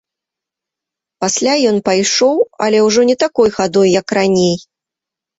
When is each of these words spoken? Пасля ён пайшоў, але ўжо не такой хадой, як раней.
Пасля 1.25 1.51
ён 1.71 1.75
пайшоў, 1.89 2.37
але 2.67 2.79
ўжо 2.87 3.01
не 3.09 3.15
такой 3.25 3.49
хадой, 3.57 3.91
як 4.01 4.15
раней. 4.19 4.57